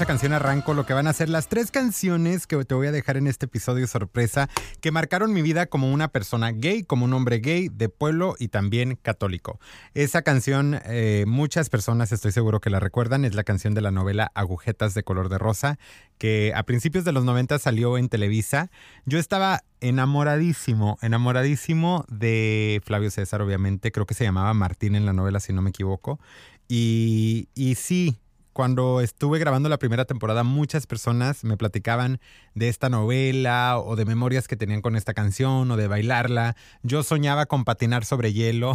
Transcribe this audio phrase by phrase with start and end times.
[0.00, 2.90] esa canción arranco lo que van a ser las tres canciones que te voy a
[2.90, 4.48] dejar en este episodio sorpresa
[4.80, 8.48] que marcaron mi vida como una persona gay, como un hombre gay de pueblo y
[8.48, 9.60] también católico.
[9.92, 13.90] Esa canción, eh, muchas personas estoy seguro que la recuerdan, es la canción de la
[13.90, 15.78] novela Agujetas de color de rosa,
[16.16, 18.70] que a principios de los 90 salió en Televisa.
[19.04, 25.12] Yo estaba enamoradísimo, enamoradísimo de Flavio César, obviamente, creo que se llamaba Martín en la
[25.12, 26.18] novela, si no me equivoco.
[26.68, 28.18] Y, y sí,
[28.52, 32.20] cuando estuve grabando la primera temporada, muchas personas me platicaban
[32.54, 36.56] de esta novela o de memorias que tenían con esta canción o de bailarla.
[36.82, 38.74] Yo soñaba con patinar sobre hielo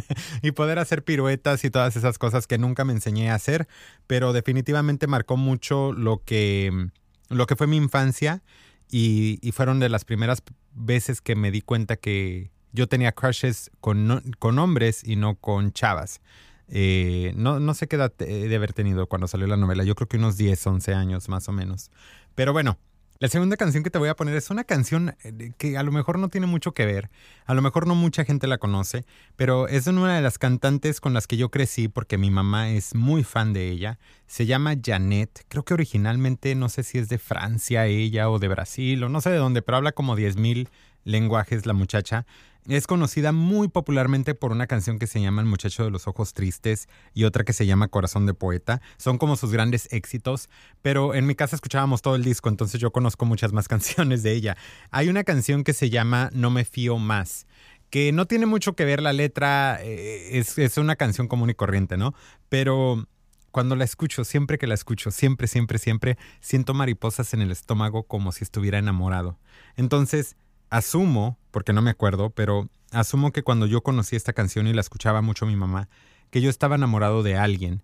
[0.42, 3.66] y poder hacer piruetas y todas esas cosas que nunca me enseñé a hacer,
[4.06, 6.88] pero definitivamente marcó mucho lo que,
[7.28, 8.42] lo que fue mi infancia
[8.90, 10.42] y, fueron de las primeras
[10.72, 15.72] veces que me di cuenta que yo tenía crushes con, con hombres y no con
[15.72, 16.20] chavas.
[16.68, 19.84] Eh, no, no sé qué edad de haber tenido cuando salió la novela.
[19.84, 21.90] Yo creo que unos 10, 11 años más o menos.
[22.34, 22.78] Pero bueno,
[23.18, 25.90] la segunda canción que te voy a poner es una canción eh, que a lo
[25.90, 27.08] mejor no tiene mucho que ver,
[27.46, 29.06] a lo mejor no mucha gente la conoce,
[29.36, 32.94] pero es una de las cantantes con las que yo crecí porque mi mamá es
[32.94, 33.98] muy fan de ella.
[34.26, 38.48] Se llama Janet, creo que originalmente no sé si es de Francia ella o de
[38.48, 40.68] Brasil o no sé de dónde, pero habla como 10.000
[41.06, 42.26] lenguajes la muchacha.
[42.68, 46.34] Es conocida muy popularmente por una canción que se llama El muchacho de los ojos
[46.34, 48.82] tristes y otra que se llama Corazón de poeta.
[48.98, 50.50] Son como sus grandes éxitos,
[50.82, 54.32] pero en mi casa escuchábamos todo el disco, entonces yo conozco muchas más canciones de
[54.32, 54.56] ella.
[54.90, 57.46] Hay una canción que se llama No me fío más
[57.88, 61.54] que no tiene mucho que ver la letra, eh, es, es una canción común y
[61.54, 62.14] corriente, ¿no?
[62.48, 63.06] Pero
[63.52, 68.02] cuando la escucho, siempre que la escucho, siempre, siempre, siempre, siento mariposas en el estómago
[68.02, 69.38] como si estuviera enamorado.
[69.76, 70.36] Entonces,
[70.70, 74.80] asumo, porque no me acuerdo, pero asumo que cuando yo conocí esta canción y la
[74.80, 75.88] escuchaba mucho mi mamá,
[76.30, 77.82] que yo estaba enamorado de alguien.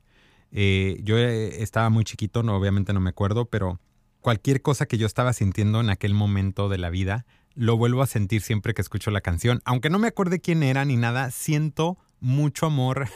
[0.50, 3.80] Eh, yo eh, estaba muy chiquito, no, obviamente no me acuerdo, pero
[4.20, 7.24] cualquier cosa que yo estaba sintiendo en aquel momento de la vida,
[7.54, 9.60] lo vuelvo a sentir siempre que escucho la canción.
[9.64, 13.08] Aunque no me acuerde quién era ni nada, siento mucho amor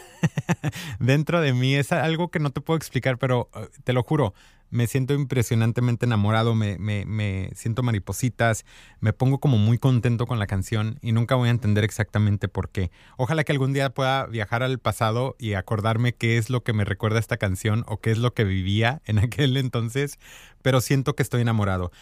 [1.01, 1.75] dentro de mí.
[1.75, 4.35] Es algo que no te puedo explicar, pero eh, te lo juro,
[4.71, 8.65] me siento impresionantemente enamorado, me, me, me, siento maripositas,
[9.01, 12.71] me pongo como muy contento con la canción y nunca voy a entender exactamente por
[12.71, 12.91] qué.
[13.17, 16.85] Ojalá que algún día pueda viajar al pasado y acordarme qué es lo que me
[16.85, 20.19] recuerda esta canción o qué es lo que vivía en aquel entonces,
[20.63, 21.93] pero siento que estoy enamorado.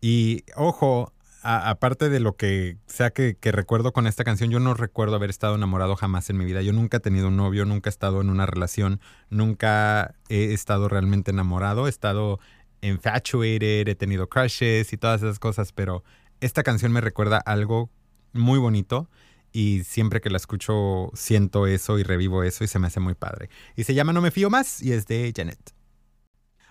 [0.00, 1.12] Y ojo,
[1.46, 5.54] aparte de lo que sea que, recuerdo con esta canción, yo no recuerdo haber estado
[5.54, 6.62] enamorado jamás en mi vida.
[6.62, 9.00] Yo nunca he tenido un novio, nunca he estado en una relación,
[9.30, 11.86] nunca he estado realmente enamorado.
[11.86, 12.40] He estado
[12.80, 16.02] infatuated, he tenido crushes y todas esas cosas, pero
[16.40, 17.90] esta canción me recuerda algo
[18.32, 19.08] muy bonito
[19.52, 23.14] y siempre que la escucho siento eso y revivo eso y se me hace muy
[23.14, 23.50] padre.
[23.76, 25.75] Y se llama No me fío más y es de Janet.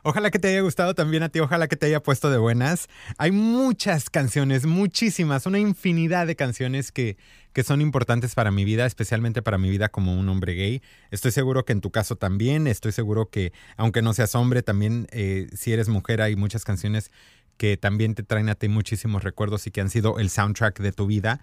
[0.08, 2.90] Ojalá que te haya gustado también a ti, ojalá que te haya puesto de buenas.
[3.18, 7.18] Hay muchas canciones, muchísimas, una infinidad de canciones que,
[7.54, 10.84] que son importantes para mi vida, especialmente para mi vida como un hombre gay.
[11.10, 15.08] Estoy seguro que en tu caso también, estoy seguro que aunque no seas hombre, también
[15.10, 17.10] eh, si eres mujer hay muchas canciones
[17.58, 20.92] que también te traen a ti muchísimos recuerdos y que han sido el soundtrack de
[20.92, 21.42] tu vida.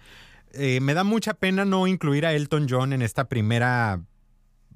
[0.53, 3.99] Eh, me da mucha pena no incluir a Elton John en esta primera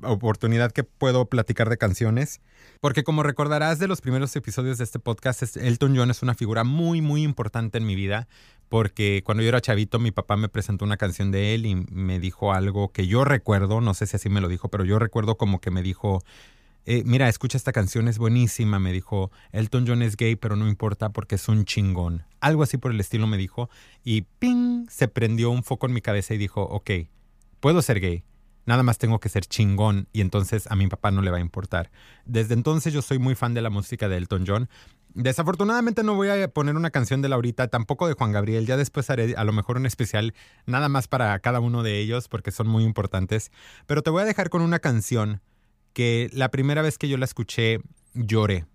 [0.04, 2.42] oportunidad que puedo platicar de canciones.
[2.82, 6.64] Porque como recordarás de los primeros episodios de este podcast, Elton John es una figura
[6.64, 8.28] muy, muy importante en mi vida.
[8.70, 12.20] Porque cuando yo era chavito, mi papá me presentó una canción de él y me
[12.20, 15.38] dijo algo que yo recuerdo, no sé si así me lo dijo, pero yo recuerdo
[15.38, 16.22] como que me dijo,
[16.86, 18.80] eh, mira, escucha esta canción, es buenísima.
[18.80, 22.24] Me dijo, Elton John es gay, pero no importa porque es un chingón.
[22.40, 23.70] Algo así por el estilo me dijo.
[24.04, 26.92] Y ping, se prendió un foco en mi cabeza y dijo, ok,
[27.60, 28.24] puedo ser gay
[28.68, 31.42] nada más tengo que ser chingón y entonces a mi papá no le va a
[31.42, 31.90] importar.
[32.26, 34.70] Desde entonces yo soy muy fan de la música de Elton John.
[35.16, 38.68] Desafortunadamente no voy a poner una canción de Laurita, tampoco de Juan Gabriel.
[38.68, 40.36] Ya después haré a lo mejor un especial
[40.66, 43.52] nada más para cada uno de ellos porque son muy importantes.
[43.88, 45.42] Pero te voy a dejar con una canción
[45.94, 47.80] que la primera vez que yo la escuché
[48.14, 48.66] lloré.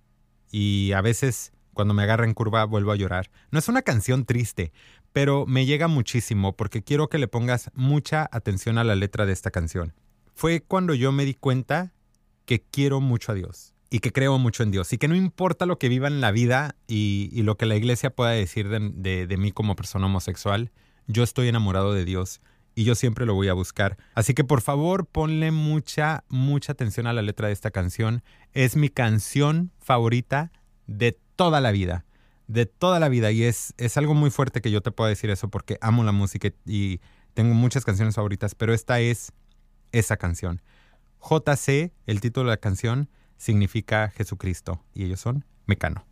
[0.50, 3.30] Y a veces cuando me agarra en curva vuelvo a llorar.
[3.50, 4.72] No es una canción triste,
[5.12, 9.32] pero me llega muchísimo porque quiero que le pongas mucha atención a la letra de
[9.32, 9.94] esta canción.
[10.34, 11.92] Fue cuando yo me di cuenta
[12.44, 15.66] que quiero mucho a Dios y que creo mucho en Dios y que no importa
[15.66, 19.36] lo que viva en la vida y, lo que la iglesia pueda decir de, de
[19.36, 20.70] mí como persona homosexual,
[21.06, 22.40] yo estoy enamorado de Dios
[22.74, 23.98] y yo siempre lo voy a buscar.
[24.14, 28.22] Así que por favor ponle mucha, mucha atención a la letra de esta canción.
[28.52, 30.52] Es mi canción favorita
[30.86, 32.04] de toda la vida
[32.46, 35.30] de toda la vida y es, es algo muy fuerte que yo te pueda decir
[35.30, 37.00] eso porque amo la música y
[37.34, 39.32] tengo muchas canciones favoritas, pero esta es
[39.90, 40.62] esa canción.
[41.20, 43.08] JC, el título de la canción,
[43.38, 46.04] significa Jesucristo y ellos son Mecano.